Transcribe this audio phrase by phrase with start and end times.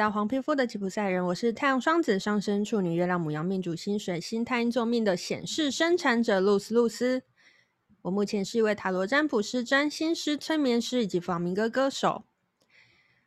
[0.00, 7.22] 到黄皮肤的吉普赛人，我是太阳双子上升处女月亮母羊命主星水星太阴座命的显示生产者露丝露丝。
[8.00, 12.24] 我目前是一位塔罗占卜师、占星师、催眠师以及访民歌歌手。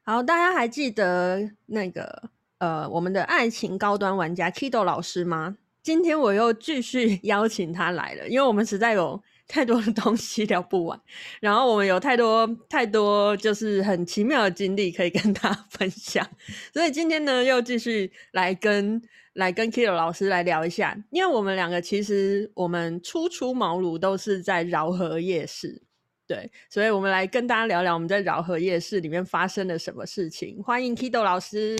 [0.01, 5.57] 好，大家还记得那个呃我们的爱情高端玩家 Kido 老师吗？
[5.83, 9.21] 今天我又继续 邀请他来了，因为我们实在有。
[9.47, 10.99] 太多的东西聊不完，
[11.41, 16.27] 然后我们有太多太多就是很奇妙的经历可以跟大家 分享，
[16.73, 19.01] 所以今天呢又继续来跟
[19.33, 25.83] 来跟 Kido 老师来聊一下，因为我们两个其实我们初出茅庐都是在饶河夜市，
[26.25, 30.63] 对，所以我们来跟大家聊聊我们在饶河夜市里面发生了什么事情。
[30.63, 31.75] 欢迎 Kido 老师，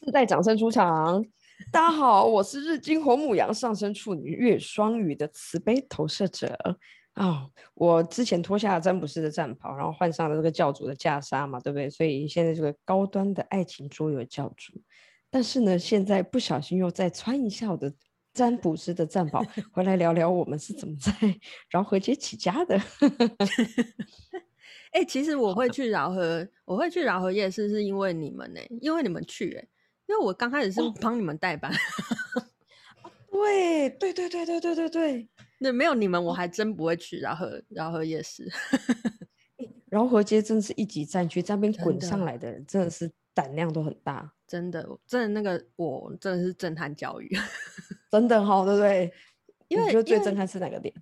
[0.00, 1.24] 自带掌声出场。
[1.70, 6.58] 大家好，我是日金红母羊上升处女月双鱼的慈悲投射者
[7.12, 7.50] 啊、哦！
[7.74, 11.90] 我之前脱下了占卜师的战袍，然后换上了这个教主的袈裟嘛，对不对？
[11.90, 14.72] 所以现在这个高端的爱情桌游教主，
[15.30, 17.92] 但是呢，现在不小心又再穿一下我的
[18.32, 21.12] 占卜师的战袍，回来聊聊我们是怎么在
[21.70, 22.80] 饶河街起家的。
[24.92, 29.68] 哎、欸，其实我会去饶河，我会去饶河夜市，是因为你们呢，因为你们去哎。
[30.12, 31.72] 因为我刚开始是帮你们代班，
[33.02, 38.46] 哦，对对对对对对对对，那没有你们我还真不会去饶河饶河夜市，
[39.88, 47.34] 饶河街真是一级战区，这边滚上来的人真的是胆量都很大，真的真的那个我真的是震撼教育，
[48.12, 49.10] 真的好，对不对？
[49.68, 50.94] 因为你觉得最震撼是哪个点？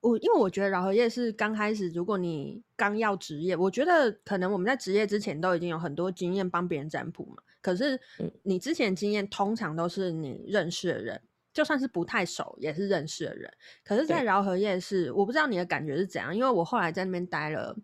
[0.00, 7.42] 我因为我觉得饶河夜是刚开始，如果你刚要职业，我觉得可能我们在职业之前都已经有很多经验帮别人占卜嘛。
[7.60, 8.00] 可是
[8.44, 11.20] 你之前经验通常都是你认识的人，
[11.52, 13.52] 就算是不太熟也是认识的人。
[13.84, 17.76] 可是，在饶河夜是，我不知道你的感觉是怎样，因为我后来在那边待了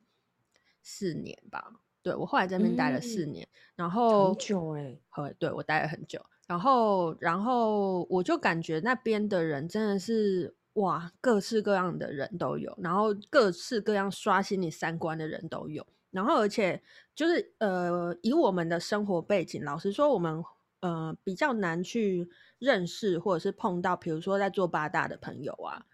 [0.82, 1.80] 四年吧。
[2.00, 10.54] 对，我后来在那边待了四年，嗯、然后很久哎、欸，对，我待了很久，然后然后我就感觉那边的人真的是。
[10.74, 16.82] 哇，各式各样的人都有，然后各式各样刷新你三观的人都有，然后而且
[17.14, 20.42] 就是呃，以我们的生活背景，老实说，我们
[20.80, 25.86] 呃比较难去认识或者是碰到，比如说在做八大的朋友啊，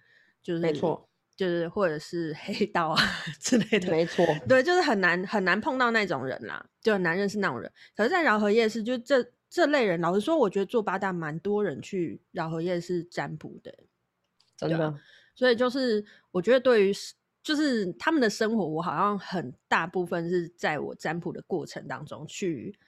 [0.43, 3.03] 就是没错，就是或者是黑道啊
[3.39, 7.71] 之类的，没错，对，就是很难很难碰到那种人啦，就很难认识那种人。
[7.95, 13.75] 可是，在饶河夜市，就这这类人，老实说，我觉得做八大蛮多人去饶河夜市占卜的。
[14.69, 15.01] 真的，
[15.35, 16.93] 所以就是我觉得对于
[17.43, 22.79] 就是他们的生活，我好像很大部分是在我占卜的过程当中去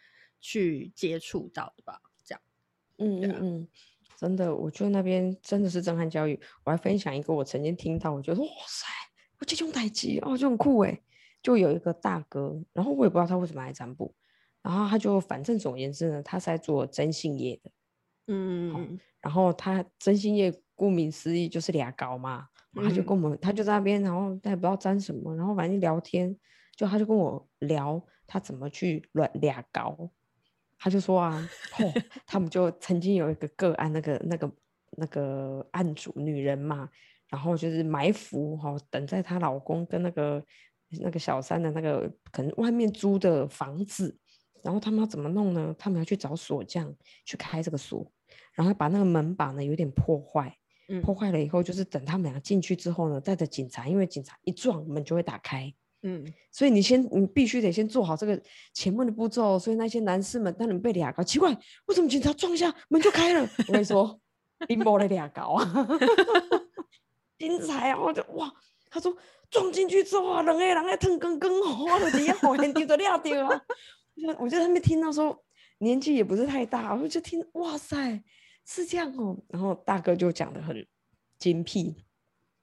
[0.41, 2.41] 去接触到的吧，这样。
[2.99, 3.69] 嗯嗯嗯，
[4.15, 6.39] 真的，我觉得那边真的是震撼教育。
[6.65, 8.87] 我还分享一个我曾经听到，我觉得哇塞，
[9.39, 11.01] 我这种代志哦，就很酷哎。
[11.43, 14.15] 就有一个大哥，然后我也不知道他为什么来占卜，
[14.61, 17.71] 然后他就反正总而言之呢，他是在做征信业的。
[18.27, 20.62] 嗯嗯，然后他征信业。
[20.83, 26.37] 顾名思义就是俩搞嘛，他就跟我们，嗯、他就在那边，然后他也不知道沾什么，然后反正聊天，
[26.75, 29.97] 就他就跟我聊他怎么去乱俩搞，
[30.81, 31.49] 他就说啊，
[31.79, 31.93] 哦，
[32.27, 34.53] 他们就曾经有一个个案，那个那个
[34.97, 36.91] 那个案主女人嘛，
[37.29, 40.45] 然后就是埋伏哈，等在她老公跟那个
[41.01, 44.19] 那个小三的那个可能外面租的房子，
[44.65, 45.73] 然后他们要怎么弄呢？
[45.79, 46.93] 他们要去找锁匠
[47.25, 48.11] 去开这个锁，
[48.53, 50.59] 然后把那个门把呢有点破坏。
[51.01, 55.73] 破坏了以后，就是等他们俩进去之后呢，带着警察，因为警察一撞门就会打开。
[56.03, 58.41] 嗯，所以你先，你必须得先做好这个
[58.75, 59.57] 前面的步骤。
[59.59, 63.41] 所以那些男士们，当你们被俩搞，奇怪，为什么警察撞一下门就开了？
[63.69, 64.21] 我跟你说，
[64.69, 65.89] 阴谋的俩搞啊，
[67.39, 68.01] 精彩啊！
[68.01, 68.53] 我就哇，
[68.91, 69.17] 他说
[69.49, 73.63] 撞进去之后啊，两个人在腾更更，我的天，好严重的俩掉啊！
[74.41, 75.41] 我就在那边听到说，
[75.79, 78.23] 年纪也不是太大，我就听哇塞。
[78.65, 80.87] 是这样哦，然后大哥就讲的很
[81.39, 81.97] 精辟，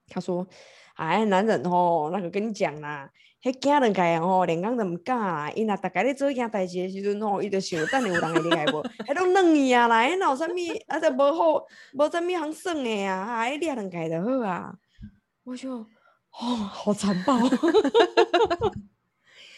[0.07, 0.47] 他说
[0.95, 3.09] ：“哎，男人哦，那个跟你讲啦，
[3.43, 8.81] 迄家人家哦，连讲都唔敢啦，伊若大家咧做一件代志的时阵哦，伊就想等下有人会厉害无？
[9.05, 10.51] 迄拢软伊啊啦，迄哪有啥物，
[10.87, 14.75] 啊，就无好，无啥物通算的啊，啊，迄掠人家就好啊。”
[15.43, 15.85] 我说
[16.39, 17.37] ：“哦，好残暴。”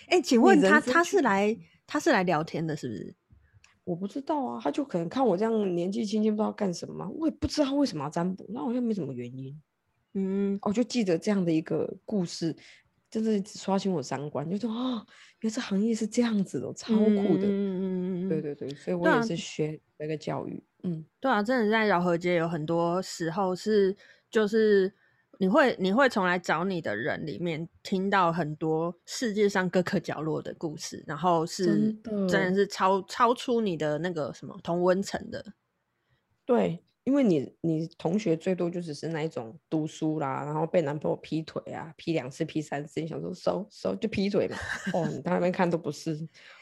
[0.07, 1.55] 哎、欸，请问他他是来
[1.87, 3.15] 他是来聊天的，是不是？
[3.91, 9.61] 我不知道啊，他就可能看我这样年纪轻轻，不知道干什么，我也不知道为什么要占卜，那好像没什么原因。
[10.13, 12.55] 嗯，我就记得这样的一个故事，
[13.09, 15.05] 真的刷新我三观，就说啊，
[15.41, 17.45] 原来这行业是这样子的，超酷的。
[17.45, 20.63] 嗯嗯嗯，对对对，所以我也是学那个教育。
[20.83, 23.93] 嗯，对啊，真的在饶河街有很多时候是
[24.29, 24.93] 就是
[25.41, 31.91] 你会你会从来找你的人里面听到很多世界上各个角落的故事，然后是
[32.29, 35.43] 真的，是超超出你的那个什么同温层的，
[36.45, 36.83] 对。
[37.03, 44.55] 因为你你同学最多就只是那一种读书啦，然后被男朋友劈腿啊，劈两次劈三次，你想说收收就劈腿嘛？
[44.93, 46.13] 哦，你在那边看都不是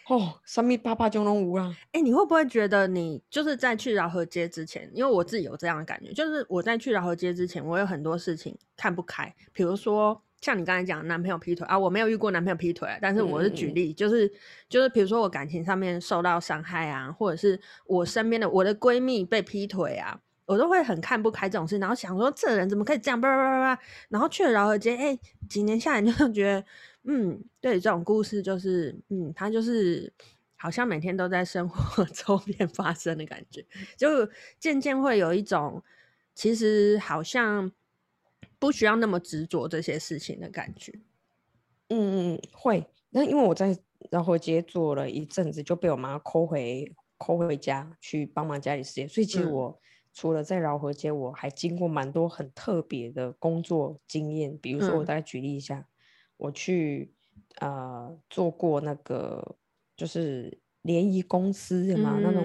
[0.07, 1.75] 哦，三米八八九龙五啊！
[1.91, 14.31] 哎，你会不会觉得你就是在去饶河街之前，因为我自己有这样的感觉，就是我在去饶河街之前，我有很多事情看不开，比如说像你刚才讲男朋友劈腿啊，我没有遇过男朋友劈腿，但是我是举例，嗯、就是
[14.69, 20.18] 就是比如说我感情上面受到伤害啊，或者是我身边的我的闺蜜被劈腿啊。
[20.50, 26.66] 我都会很看不开这种事，然后想说这人怎么可以这样，叭叭叭叭，然后去了饶河街，哎，几年下来就觉得，
[27.04, 30.12] 嗯，对，这种故事就是，嗯，他就是
[30.56, 33.63] 好像每天都在生活 周边发生的感觉，
[33.96, 34.28] 就
[34.60, 35.84] 渐渐会有一种，
[36.34, 37.72] 其实好像
[38.57, 40.92] 不需要那么执着这些事情的感觉。
[41.90, 42.88] 嗯嗯，会。
[43.12, 43.78] 那因为我在
[44.10, 49.69] 饶河街做了一阵子，就被我妈 call 回 call 回家去帮忙家里事业，所以其实我。
[49.69, 49.80] 嗯
[50.13, 54.57] 除了在饶河街，我还经过蛮多很特别的工作经验。
[54.57, 55.85] 比如说，我大概举例一下，嗯、
[56.38, 57.13] 我去
[57.59, 59.56] 呃做过那个
[59.95, 62.44] 就是联谊公司嘛，嗯、那种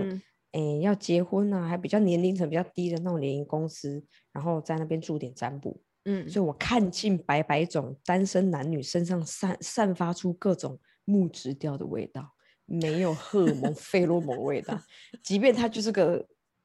[0.53, 5.81] 诶、欸、要结婚啊，还比较年龄层比较低的那种联谊公司，然后在那边驻点占卜。
[6.05, 12.31] 嗯，所以我看尽百百种单身男女身上散散发出各种木质调的味道，
[12.67, 14.79] 没有荷尔蒙、 费洛蒙味道，
[15.23, 16.25] 即便他就是个。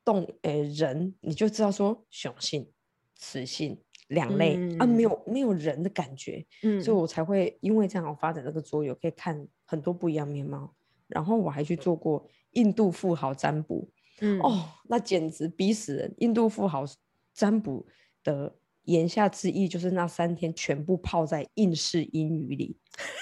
[0.09, 2.67] 动诶、欸，人你就知道说雄性、
[3.15, 10.73] 雌性两类、嗯、啊，没有没有人的感觉，嗯，所以我才会因为这样我发展这个桌游，可以看很多不一样面貌。
[11.07, 13.87] 然后我还去做过印度富豪占卜，
[14.21, 16.11] 嗯哦，那简直逼死人！
[16.17, 16.83] 印度富豪
[17.33, 17.85] 占卜
[18.23, 18.55] 的。
[18.89, 22.75] 言下之意就是那三天全部泡在印式英语里，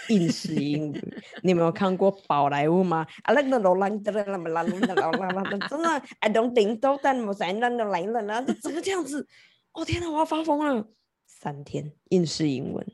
[0.09, 3.05] 印式英语，你有没有看过宝莱坞吗？
[3.23, 9.27] 啊，那个罗兰德那么拉鲁那拉拉拉，真的，I don't think so，但我才那的来了呢，这怎么这样子？
[9.73, 10.87] 哦天哪，我要发疯了！
[11.25, 12.87] 三天印式英文，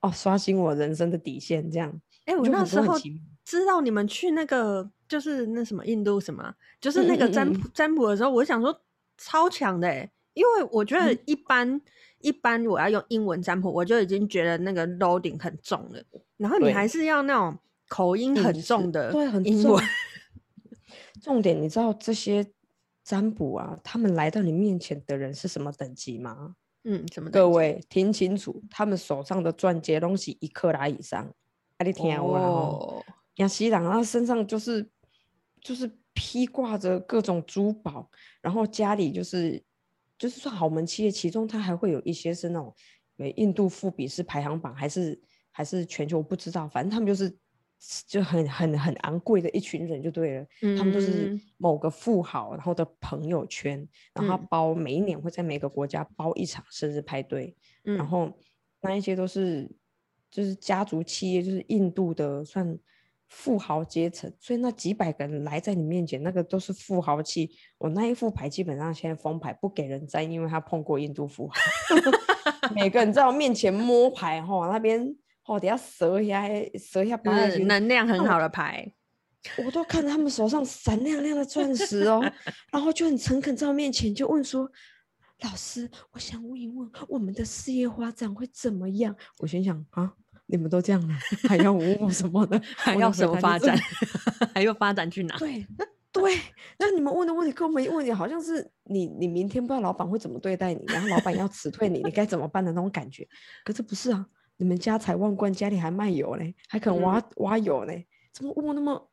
[0.00, 1.90] 哦，刷新我人生的底线，这样。
[2.26, 2.94] 哎、欸，我那时候
[3.44, 8.82] 知道你们去那个就是那什么印度什么，就是那个占卜占卜的时候，我想说
[9.16, 10.10] 超强的哎。
[10.34, 11.82] 因为我觉得一般、嗯、
[12.20, 16.02] 一般我要用英文占卜，我就已经觉得那个 loading 很重了。
[16.38, 17.58] 然后你还是要那种
[17.88, 19.78] 口音很重的英文，对，很重。
[21.20, 22.44] 重点，你知道这些
[23.04, 26.56] 占卜啊，他们来到你面前的人是什么等级吗？
[26.84, 27.30] 嗯，什么？
[27.30, 31.22] 各位听清楚，他们手上的钻戒东西一克拉以上，
[31.76, 33.04] 啊，你听我哦。
[33.36, 34.88] 亚西朗他身上就是
[35.60, 39.62] 就是披挂着各种珠宝，然后家里就是。
[40.22, 42.72] 就是说豪门企业，其中它还会有一些是那种，
[43.34, 45.20] 印度富比是排行榜，还是
[45.50, 47.36] 还是全球不知道，反正他们就是
[48.06, 53.84] 就很很很昂贵的一群人就对了，嗯、他们就是某个富豪然后的朋友圈，
[54.14, 58.32] 然后他包每一年会在每个国家包一场生日派对，嗯、然后
[58.80, 59.68] 那一些都是
[60.30, 62.78] 就是家族企业，就是印度的算。
[63.34, 67.50] 富豪阶层，所以那几百个人来在你面前，那个都是富豪气。
[67.78, 71.54] 我那一副牌基本上现在封牌不给人摘，因为他碰过印度富豪。
[72.76, 76.46] 每个人在我面前摸牌，哈，那边吼，等下折一下，
[76.92, 78.92] 折一下，把能量很好的牌，
[79.64, 82.20] 我都看他们手上闪亮亮的钻石哦，
[82.70, 84.70] 然后就很诚恳在我面前就问说
[85.42, 90.12] ：“老师，我想问一问，我们的事业发展会怎么样？”我心想啊。
[90.52, 91.14] 你们都这样了，
[91.48, 92.60] 还要问我什么的？
[92.76, 93.74] 还要什么发展？
[94.54, 95.36] 还要发展去哪？
[95.38, 95.66] 对
[96.12, 96.38] 对，
[96.78, 103.26] 那你们问的问题跟我们问题好像是你，你明天不知道老板会怎么对待你，然后老板要辞退你，你该怎么办的那种感觉。
[103.64, 104.26] 可是不是啊，
[104.58, 107.94] 你们家财万贯，家里还卖油呢，还肯挖、嗯、挖油呢，
[108.34, 109.10] 怎么问我那么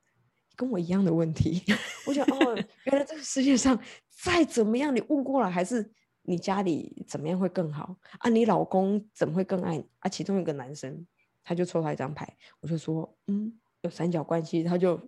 [0.57, 1.63] 跟我一样的问题？
[2.05, 2.53] 我想哦，
[2.83, 3.79] 原来这个世界上
[4.21, 5.89] 再怎么样，你问过了还是
[6.23, 8.29] 你家里怎么样会更好啊？
[8.29, 10.09] 你老公怎么会更爱你啊？
[10.09, 11.07] 其中一个男生。
[11.43, 14.99] 他就抽他一张牌，我就说，嗯，有三角关系，他就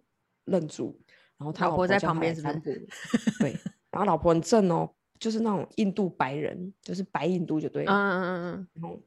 [0.46, 1.00] 愣住，
[1.38, 2.88] 然后他老婆在旁边是不是？
[3.40, 3.52] 对，
[3.92, 9.00] 然后老婆很正哦，就是那种印度白人，就是白印度就对了，嗯嗯嗯嗯，然后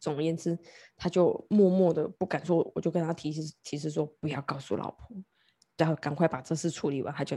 [0.00, 0.58] 总而言之，
[0.96, 5.16] 他就默默的不敢说，我就跟他提示提示说，不要告诉老婆。
[5.78, 7.36] 然后赶快把这事处理完，他就，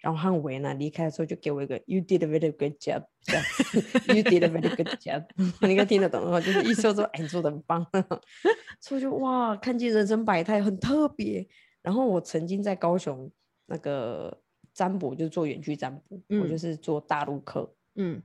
[0.00, 5.24] 然后很为难离开的时候就给我一个 You did a very good job，You did a very good job，
[5.60, 7.86] 你应该听得懂的，就是意思说哎，你做的很棒，
[8.80, 11.46] 所以就哇，看见人生百态很特别。
[11.82, 13.30] 然后我曾经在高雄
[13.66, 14.40] 那个
[14.72, 18.22] 占卜，就是做远距占卜，嗯、我就是做大陆客，嗯，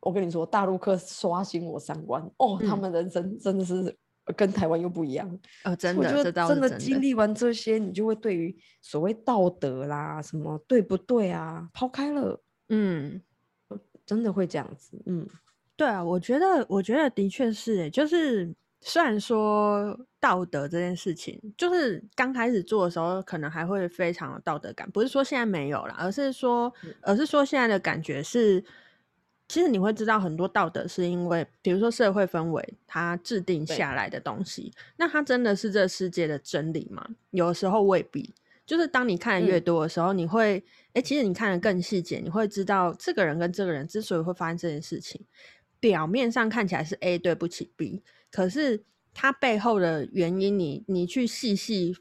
[0.00, 3.96] 我跟你说，大陆客刷新我三观哦，嗯、他们人生真的是
[4.34, 5.28] 跟台湾又不一样。
[5.64, 12.42] 呃、哦，真的，真的经历完这些，你就会对于所谓道德啦，什么对不对啊，抛开了。
[12.68, 13.20] 嗯，
[14.04, 15.02] 真的会这样子。
[15.06, 15.26] 嗯，
[15.76, 18.54] 对啊，我觉得，我觉得的确是，就是。
[18.82, 28.62] 虽然说道德这件事情，就是刚开始做的时候，可能还会非常有道德感，不是说现在没有了，而是说，而是说现在的感觉是，
[29.48, 37.06] 其实你会知道很多道德是因为，比如说社会氛围它制定下来的东西，那它真的是这世界的真理吗？
[37.30, 38.34] 有的时候未必。
[38.66, 45.24] 就是当你看的越多的时候，嗯、你会，哎、欸，其实你看的更细节，你会知道这个人跟这个人之所以会发生这件事情，
[45.78, 48.02] 表面上看起来是 A 对不起 B。
[48.28, 48.82] 可是
[49.14, 51.96] 它背后的原因你，你你去细细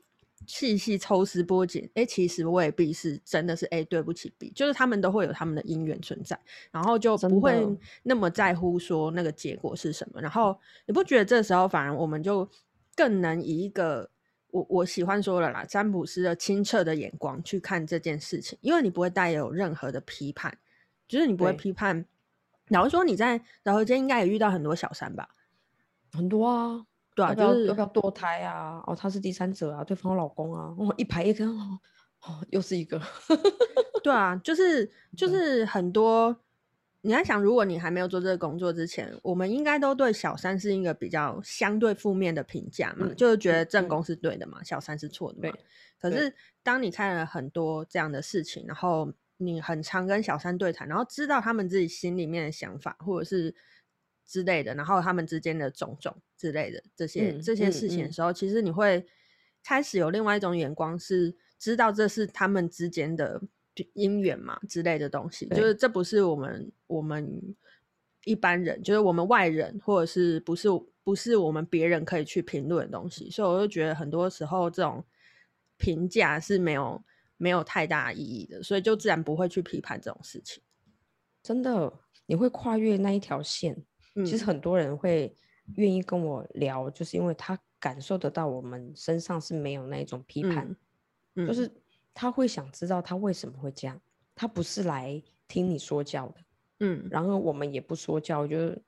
[0.48, 6.40] 细细抽丝剥茧，哎、欸，其实未必是真的是 A 对不起 B，就是他们都会有他们的因缘存在，
[6.72, 7.66] 然后就不会
[8.04, 10.22] 那么在乎说那个结果是什么。
[10.22, 12.50] 然后你不觉得这时候反而我们就
[12.96, 14.10] 更能以一个
[14.52, 20.58] 我我喜欢说了啦，占卜师的清澈的眼光去看这件事情，因为你不会带有任何的批判，
[21.08, 22.06] 就是你不会批判。
[22.68, 25.30] 然后说你在饶河街应该也遇到很多小三吧？
[26.14, 28.84] 很多啊，对啊，要就是要不要堕胎啊？
[28.86, 31.80] 哦，他是第三者啊，对方老公啊，哦，一排一根，哦，
[32.50, 33.02] 又是一个，
[34.04, 36.36] 对啊，就是就是很多。
[37.02, 45.56] 你要想，如果你还没有做这个工作之前，我们应该都对小三是一个比较相对负面的评价嘛，嗯、就是觉得正宫是对的嘛，嗯、小三是错的嘛。
[46.02, 49.08] 可是当你看了很多这样的事情，然后
[49.38, 53.54] 你很常跟小三对谈，然后知道他们自己心里面的想法，或者是。
[54.26, 59.06] 之类的，然后他们之间的种种之类的这些、嗯、这些事情的时候，嗯嗯、其实你会
[59.64, 63.42] 开始有另外一种眼光，是知道这是他们之间的
[63.94, 67.56] 姻缘嘛之类的东西，就是这不是我们我们
[68.24, 70.68] 一般人，就是我们外人，或者是不是
[71.04, 75.04] 不是我们别人可以去评论的东西，所以我就觉得很多时候这种
[75.78, 77.04] 评价是没有
[77.38, 80.64] 没有太大意义的，所以就自然不会去批判这种事情。
[81.44, 81.94] 真的，
[82.26, 83.84] 你会跨越那一条线。
[84.24, 85.36] 其实很多人会
[85.76, 90.74] 愿意跟我聊，就是因为他感受得到我们身上是没有那一种批判，
[91.36, 91.70] 就是
[92.14, 94.00] 他会想知道他为什么会这样，
[94.34, 96.36] 他不是来听你说教的，
[96.80, 98.82] 嗯，然后我们也不说教，就是，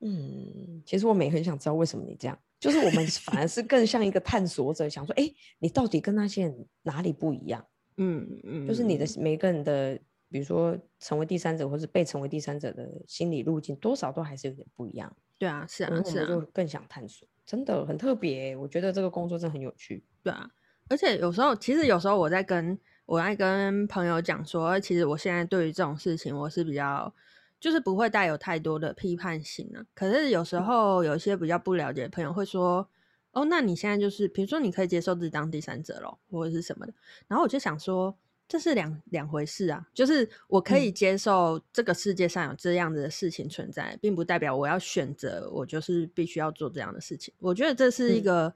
[0.00, 5.28] 嗯，其实我们也很想知道为什么你这样，就是我们反而是更像一个探索者，想说，哎，
[5.58, 7.66] 你到底跟那些人哪里不一样？
[7.96, 9.98] 嗯嗯，嗯就是你的每个人的。
[10.30, 15.16] 比如说，成为第三者，或是被成为第三者的心理路径，多少都还是有点不一样。
[15.38, 18.56] 对啊，是啊，是啊，就更想探索，真的很特别。
[18.56, 20.02] 我觉得这个工作真的很有趣。
[20.22, 20.50] 对啊，
[20.88, 22.76] 而且有时候，其实有时候我在跟
[23.06, 27.14] 我在跟朋友讲说，其实我现在对于这种事情，我是比较
[27.60, 29.84] 就是不会带有太多的批判性啊。
[29.94, 32.88] 可是有时候有一些比较不了解的朋友会说
[33.30, 36.94] ：“哦，那你现在就是，比如说你可以接受自己当第三者咯，或者是什么的。”
[37.28, 38.16] 然后我就想说。
[38.46, 47.32] 这是两两回事啊，就是我可以接受这个世界上有这样子的事情存在，嗯、并不代表我要选择我就是必须要做这样的事情。
[47.38, 48.54] 我觉得这是一个，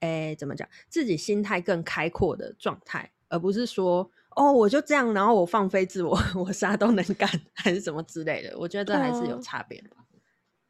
[0.00, 8.58] 哎、嗯，怎么讲，自己心态更开阔的状态，而不是说哦，我就这样，然后我放飞自我， 我啥都能干， 还是什么之类的。
[8.58, 9.90] 我觉得这还是有差别的。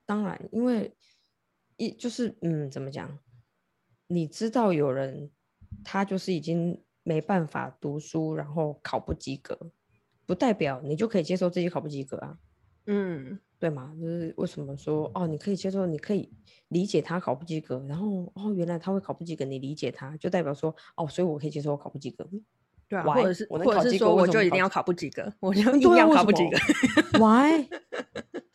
[0.05, 0.93] 当然，因为
[1.77, 3.17] 一就是嗯，怎么讲，
[4.09, 5.31] 你知道有人
[5.85, 6.83] 他就是已经。
[7.07, 9.57] 没办法读书，然后考不及格，
[10.27, 12.37] 不代表你就可以接受自己考不及格啊。
[12.87, 13.95] 嗯，对吗？
[14.01, 16.29] 就是为什么说哦，你可以接受，你可以
[16.67, 22.29] 理解他考不及格，然后哦，原来他会考不及格，你理解他，就代表说哦，所以我可以接受我考不及格。
[22.89, 26.57] 对啊，或者是或者是说我就一定要考不及格，我 就一定要考不及格。
[27.23, 27.69] Why？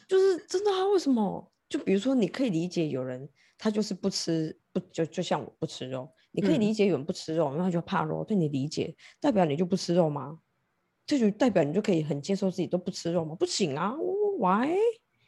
[0.10, 0.86] 就是真的啊？
[0.90, 1.50] 为什么？
[1.70, 6.10] 就比如说，你可以理解有人他就是不吃不就就像我不吃肉。
[6.34, 8.24] 你可以理解有人不吃肉，然后、嗯、就怕肉。
[8.24, 10.40] 对你理解，代表你就不吃肉吗？
[11.06, 13.36] 这就代表你就可以很接受自己都不吃肉吗？
[13.36, 13.94] 不行啊
[14.40, 14.70] ！Why？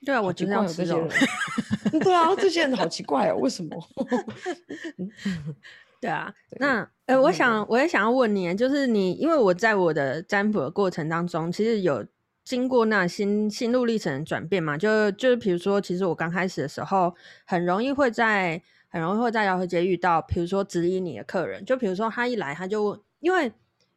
[0.06, 1.06] 对啊，我觉得要吃肉。
[2.00, 3.76] 对啊，这些人好奇怪哦，为什么？
[6.00, 12.06] 对啊，对那呃，我想我也想要问你，就是你，因为我在我的占卜的过程当中，其实有
[12.46, 14.78] 经过那心心路历程的转变嘛？
[14.78, 17.14] 就就是比如说，其实我刚开始的时候，
[17.46, 18.62] 很容易会在。
[18.94, 23.52] 很容易会在饶河街遇到，比如说质疑你的客人，就比如说他一来他就问，因为，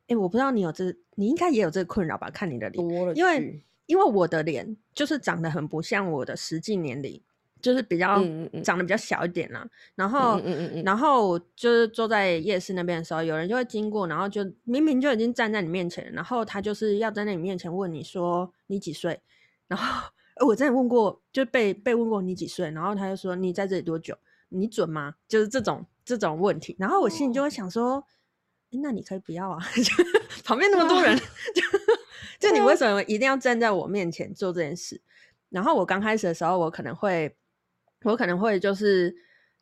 [0.08, 0.86] 哎，我不知道你有这，
[1.16, 2.30] 你应该也有这个困扰吧？
[2.30, 7.20] 看你的脸，因为因为我的脸就是长得很不像我的实际年龄，
[7.60, 9.68] 就是比较嗯嗯长得比较小一点啦。
[9.94, 19.20] 然后嗯嗯嗯嗯然后就是坐在夜市那边的时候，有人就会经过，然后就明明就已经站在你面前，然后他就是要在那你面前问你说你几岁，
[19.68, 20.08] 然后。
[20.44, 24.14] 我真的问过，就被被问过你几岁，然后他就说你在这里多久，
[24.48, 25.14] 你准吗？
[25.28, 28.04] 就是这种这种问题，然后我心里就会想说，
[28.70, 29.58] 那你可以不要啊，
[30.44, 31.16] 旁边那么多人，
[32.38, 35.00] 就就你为什么一定要站在我面前做这件事？
[35.50, 37.36] 然后我刚开始的时候，我可能会，
[38.04, 39.14] 我可能会就是。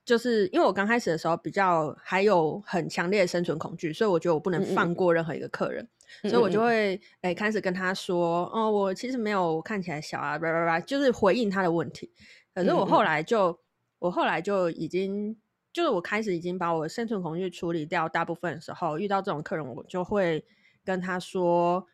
[0.07, 5.83] 就是因为我刚开始的时候比较还有很强烈的生存恐惧，所以我觉得我不能放过任何一个客人，
[6.23, 12.13] 嗯嗯，所以我就会诶、欸、开始跟他说，哦，我其实没有看起来小啊，叭叭叭，就是回应他的问题。
[12.55, 13.59] 可是我后来就，
[14.05, 15.35] 我后来就已经，
[15.73, 20.45] 就是我开始已经把我的生存恐惧处理掉，大部分的时候遇到这种客人，我就会
[20.85, 21.87] 跟他说，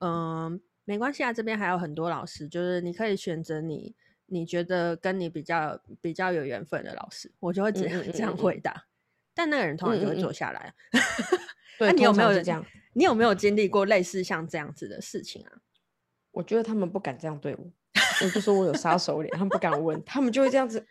[0.00, 3.94] 嗯，没关系啊，这边还有很多老师，就是你可以选择你。
[4.26, 8.70] 你觉得跟你比较比较有缘分的老师，我就会这样、嗯、这样回答。
[8.70, 8.88] 嗯嗯、
[9.34, 10.72] 但那个人通常就会坐下来。
[10.90, 11.02] 那、嗯
[11.80, 12.64] 嗯啊、 你有没有这样？
[12.94, 15.60] 你有没有经历过类似像这样子的事情啊？
[16.30, 17.70] 我觉得他们不敢这样对我，
[18.24, 20.82] 我就说我有杀手脸，他们不敢问，他们就会这样子，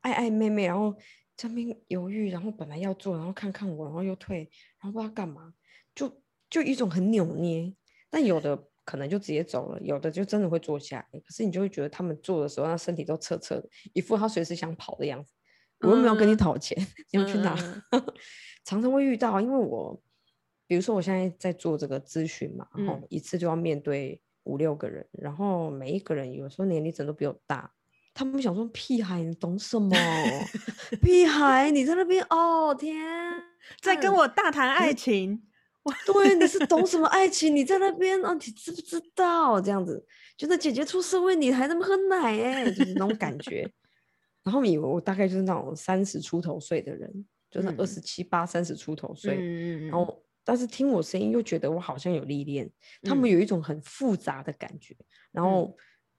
[0.00, 0.94] 爱爱妹妹，然后
[1.36, 4.48] 这边犹豫，然后本来要做，然后看看我，然后又退，
[4.80, 5.52] 然后不知道干嘛，
[5.94, 7.74] 就就一种很扭捏。
[8.10, 8.68] 但有的。
[8.88, 11.20] 可能就直接走了，有的就真的会坐下来。
[11.20, 15.34] 可是你就会觉得他们坐的时候，他身体都侧侧的，一副他随时想跑的样子。
[15.80, 17.54] 我又没有跟你讨钱，嗯、你要去哪？
[17.90, 18.02] 嗯、
[18.64, 20.02] 常常会遇到，因为我，
[20.66, 27.70] 比如说我现在在做这个咨询嘛，然后一次就要面对五六个人，然后每一个人有时候年龄层都比我大，
[28.18, 29.94] 他们想说屁孩，你懂什么？
[31.00, 32.96] 屁孩，你在那边哦，天，
[33.80, 35.30] 在跟我大谈爱情。
[35.34, 35.42] 嗯
[36.04, 37.54] 对，你是懂什么爱情？
[37.54, 38.34] 你在那边哦？
[38.34, 40.04] 你知不知道这样子？
[40.36, 43.66] 觉得姐姐出社会，你还那么喝奶哎、欸，就是那种感觉。
[44.42, 49.38] 然后以为我大概就是那种三十出头岁的人，就是二十七八、三十出头岁。
[49.38, 52.68] 嗯、然后，但是听我声音又觉得我好像有历练。
[53.04, 54.92] 他们有一种很复杂的感觉。
[54.98, 55.74] 嗯、然后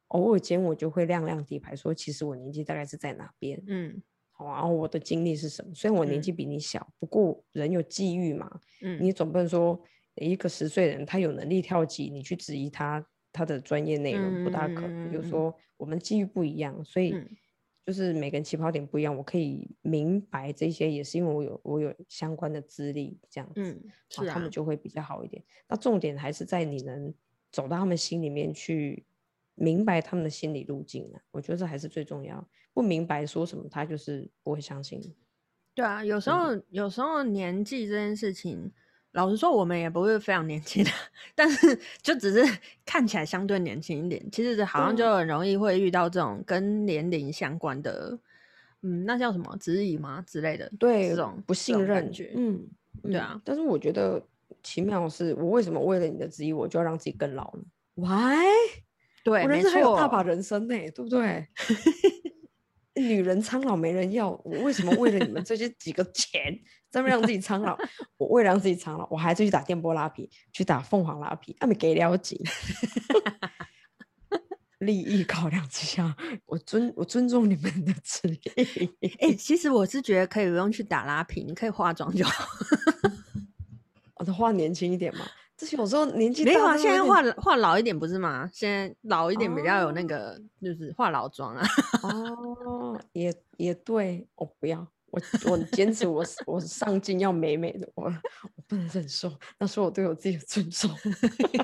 [0.09, 3.61] 偶尔间我就会亮亮底牌说，其实我年纪大概是在哪边。
[3.67, 4.01] 嗯。
[4.41, 5.75] 然后我的经历是什么？
[5.75, 8.49] 虽然我年纪比你小，嗯、不过人有际遇嘛。
[8.81, 9.77] 嗯，你总不能说
[10.15, 15.09] 一个十岁人他有能力跳级，你去质疑他他的专业内容，不大可能。
[15.09, 17.13] 嗯、就是说我们际遇不一样，所以
[17.85, 19.13] 就是每个人起跑点不一样。
[19.13, 25.43] 我可以明白这些，也是因为我有我有相关的资历，这样子，嗯是啊、他们就会比较好一点。
[25.67, 27.13] 那重点还是在你能
[27.51, 29.05] 走到他们心里面去。
[29.59, 32.47] 明白他们的心理路径，我觉得这还是最重要。
[32.73, 35.01] 不明白说什么，他就是不会相信。
[35.75, 38.71] 对啊，有时候、嗯、有时候年纪这件事情，
[39.11, 40.89] 老实说，我们也不是非常年轻的，
[41.35, 44.25] 但是就只是看起来相对年轻一点。
[44.31, 48.17] 其实好像就很容易会遇到这种跟年龄相关的，
[48.81, 50.71] 嗯，那叫什么质疑吗之类的？
[50.79, 52.31] 对，这种不信任感觉。
[52.35, 52.65] 嗯，
[53.03, 53.41] 对啊、嗯。
[53.43, 54.21] 但是我觉得
[54.63, 57.63] 奇妙的是，我为什么为了你的质疑，我就要让自己更老呢
[57.95, 58.45] ？Why？
[59.23, 61.47] 对，我人生还有大把人生呢，对不对？
[62.95, 66.59] 女人苍老没人要，我为什么为了你们这些 几个钱，
[66.91, 67.77] 这么让自己苍老？
[68.17, 72.37] 我为了让自己苍老，我还是去打电波拉皮，去打凤凰拉皮，他们给了紧。
[74.79, 78.53] 利益考量之下，我尊我尊重你们的职业。
[79.19, 82.45] 哎、欸，其实我是觉得可以不用去打拉皮，你可以化妆就好。
[84.15, 85.25] 我的化年轻一点嘛。
[85.59, 88.49] 这些有时候年纪大，没有啊，现在画画老一点不是吗？
[88.53, 91.67] 现在老一点比较有那个，哦、就是化老妆啊。
[92.01, 100.89] 哦， 也也对，我不要，我我坚持我，我我上镜要美美的，我我不能忍受，那是我对我自己的尊重。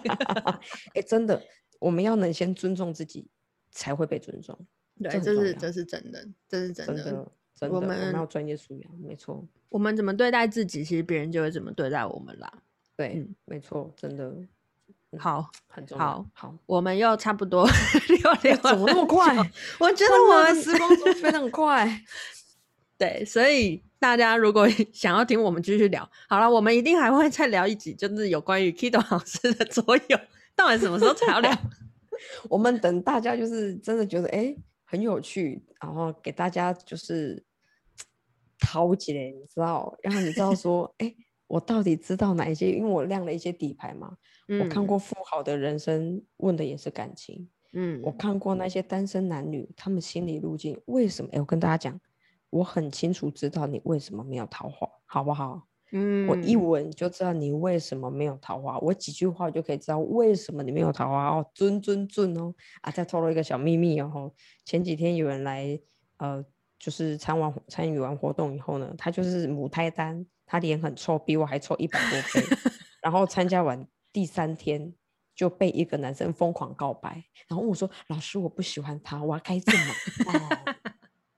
[0.94, 1.42] 哎，真的，
[1.80, 3.26] 我们要能先尊重自己，
[3.72, 4.60] 才会被尊重。
[5.02, 7.32] 对，这，是这是真的，这是真的，真的，
[7.70, 9.48] 我们要专业素养，没错。
[9.70, 12.62] 我们怎么对待自己，其实别人就会怎么对待我们啦。
[12.98, 14.34] 对，嗯、没错，真的
[15.18, 16.06] 好，很重要。
[16.06, 17.66] 好，好，我们又差不多
[18.22, 19.36] 聊聊，怎么那么快？
[19.80, 22.02] 我觉得我们时光都非常快。
[22.98, 30.20] 对，所以大家如果想要听我们继续聊，好了，我们一定还会再聊一集，就是有关于 Kido 老师的左右，
[30.56, 31.52] 到底什么时候才要聊？
[32.50, 34.56] 我们等大家就是真的觉得哎
[34.86, 37.44] 很有趣，然后给大家就是
[38.60, 41.14] 掏起来，你知道，然后你知道说哎。
[41.48, 42.72] 我到底知道哪一些？
[42.72, 44.16] 因为我亮了一些底牌嘛。
[44.48, 47.50] 嗯、我看过富豪的人生，问的也是感情。
[47.74, 51.30] 嗯，我看过那些单身男女，他们心理路径为什么？
[51.34, 52.00] 哎，我跟大家讲，
[52.50, 55.68] 我很清楚知道你为什么没有桃花，好不好？
[55.92, 58.80] 嗯，我一闻就知道你为什么没有桃花。
[58.80, 61.46] 我几句话就可以知道为什么你没有桃花哦。
[61.54, 62.54] 尊尊尊哦！
[62.82, 64.32] 啊，再透露一个小秘密哦。
[64.66, 65.80] 前几天有人来，
[66.18, 66.44] 呃，
[66.80, 70.26] 就是参完参与完活动以后呢，他就是母胎单。
[70.46, 72.48] 他脸很臭，比我还臭一百多倍。
[73.02, 74.94] 然后参加完第三天，
[75.36, 79.94] 就被一个男生疯狂告白，然后我说：“老师，我不喜欢他，我要该怎么
[80.26, 80.42] 办？”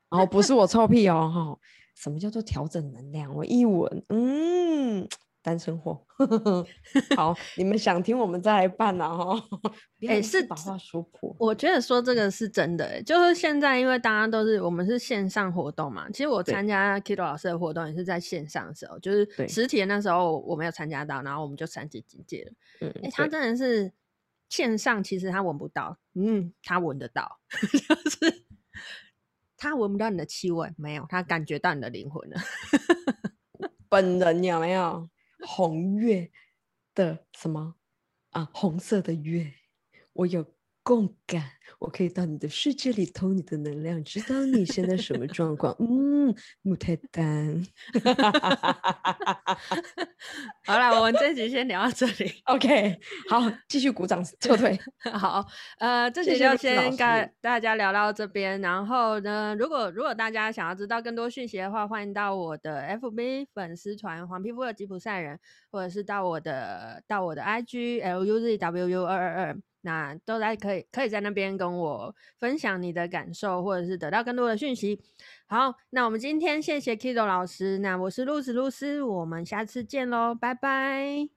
[0.09, 1.59] 然 后不是我臭屁哦，哈，
[1.95, 3.33] 什么叫做调整能量？
[3.33, 5.07] 我一闻，嗯。
[5.41, 6.05] 单身货，
[7.15, 9.43] 好，你们想听我们再来办啊哈。
[10.07, 11.33] 哎，是把话说破。
[11.39, 22.51] 我觉得说这个是真的，哎，就是现在因为大家都是我们是线上活动嘛，其实我参加 Kido 老师的活动也是在线上的时候，就是实体的那时候我没有参加到，然后我们就三级警戒了。
[22.81, 23.91] 嗯，哎，他真的是
[24.49, 28.45] 线上，其实他闻不到，嗯，他闻得到， 就是
[29.55, 32.37] 他闻不到你的气味，没有，他感觉到你的灵魂了。
[33.89, 35.09] 本人有没有？
[35.45, 36.31] 红月
[36.93, 37.75] 的什么
[38.31, 38.49] 啊？
[38.53, 39.53] 红色的月，
[40.13, 40.56] 我有
[40.87, 41.43] 共感，
[41.79, 45.75] 我可以到你的世界里偷你的能量，知道你现在什么状况。
[45.79, 47.61] 嗯，木太丹。
[50.65, 52.31] 好了，我们这集先聊到这里。
[52.45, 52.97] OK，
[53.29, 54.79] 好，继续鼓掌撤退。
[55.11, 55.45] 好，
[55.79, 58.61] 呃，这集就先跟大家聊到这边。
[58.61, 65.37] 然后呢，如果如果大家想要知道更多讯息的话，欢迎到我的 FB 粉丝团“黄皮肤的吉普赛人”，
[65.69, 69.57] 或者是到我的到我的 IG LUZWU 二二二。
[69.87, 75.01] 那都在可以可以在那边跟我分享你的感受，或者是得到更多的讯息。
[75.47, 81.36] 好，那我们今天谢谢 Kido 老师，那我是露丝露丝，我们下次见喽，拜拜。